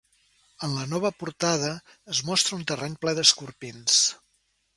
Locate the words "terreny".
2.73-2.97